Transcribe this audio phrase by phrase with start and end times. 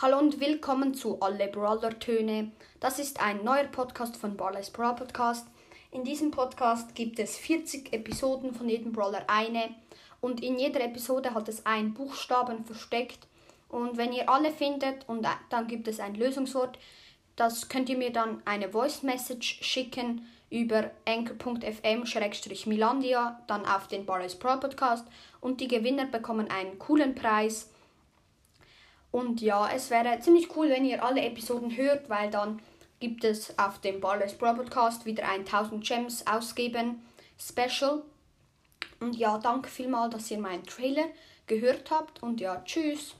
[0.00, 2.50] Hallo und willkommen zu Alle Brawler Töne.
[2.80, 5.46] Das ist ein neuer Podcast von Barley's Brawl Podcast.
[5.92, 9.74] In diesem Podcast gibt es 40 Episoden, von jedem Brawler eine.
[10.20, 13.26] Und in jeder Episode hat es einen Buchstaben versteckt.
[13.68, 16.78] Und wenn ihr alle findet, und dann gibt es ein Lösungswort,
[17.36, 24.36] das könnt ihr mir dann eine Voice Message schicken über anchor.fm-milandia, dann auf den Barley's
[24.36, 25.06] Brawl Podcast.
[25.40, 27.68] Und die Gewinner bekommen einen coolen Preis.
[29.12, 32.60] Und ja, es wäre ziemlich cool, wenn ihr alle Episoden hört, weil dann
[32.98, 37.02] gibt es auf dem Barless Pro Podcast wieder ein 1000 Gems ausgeben
[37.38, 38.02] Special.
[39.00, 41.06] Und ja, danke vielmals, dass ihr meinen Trailer
[41.46, 42.22] gehört habt.
[42.22, 43.14] Und ja, tschüss.